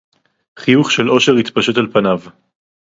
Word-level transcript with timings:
חִיּוּךְ 0.59 0.91
שֶׁל 0.91 1.11
אשֶׁר 1.11 1.31
הִתְפַּשֵּׁט 1.39 1.77
עַל 1.77 1.87
פָּנָיו 1.93 2.19